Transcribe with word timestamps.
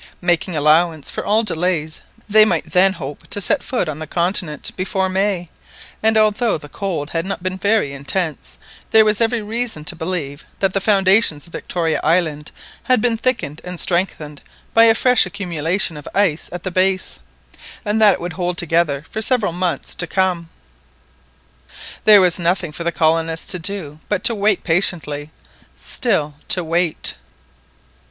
Making 0.21 0.55
allowance 0.57 1.11
for 1.11 1.23
all 1.23 1.43
delays 1.43 2.01
they 2.27 2.43
might 2.43 2.71
then 2.71 2.93
hope 2.93 3.27
to 3.27 3.39
set 3.39 3.61
foot 3.61 3.87
on 3.87 3.99
the 3.99 4.07
continent 4.07 4.71
before 4.75 5.07
May, 5.09 5.47
and 6.01 6.17
although 6.17 6.57
the 6.57 6.67
cold 6.67 7.11
had 7.11 7.23
not 7.23 7.43
been 7.43 7.59
very 7.59 7.93
intense 7.93 8.57
there 8.89 9.05
was 9.05 9.21
every 9.21 9.43
reason 9.43 9.85
to 9.85 9.95
believe 9.95 10.43
that 10.57 10.73
the 10.73 10.81
foundations 10.81 11.45
of 11.45 11.51
Victoria 11.53 11.99
Island 12.03 12.51
had 12.85 12.99
been 12.99 13.15
thickened 13.15 13.61
and 13.63 13.79
strengthened 13.79 14.41
by 14.73 14.85
a 14.85 14.95
fresh 14.95 15.27
accumulation 15.27 15.95
of 15.95 16.07
ice 16.15 16.49
at 16.51 16.63
the 16.63 16.71
base, 16.71 17.19
and 17.85 18.01
that 18.01 18.13
it 18.15 18.19
would 18.19 18.33
hold 18.33 18.57
together 18.57 19.05
for 19.07 19.21
several 19.21 19.53
months 19.53 19.93
to 19.93 20.07
come. 20.07 20.49
There 22.05 22.21
was 22.21 22.37
then 22.37 22.45
nothing 22.45 22.71
for 22.71 22.83
the 22.83 22.91
colonists 22.91 23.51
to 23.51 23.59
do 23.59 23.99
but 24.09 24.23
to 24.23 24.33
wait 24.33 24.63
patiently,—still 24.63 26.33
to 26.47 26.63
wait! 26.63 27.13